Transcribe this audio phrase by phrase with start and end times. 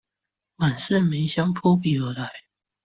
[0.55, 2.31] 滿室梅香撲鼻而來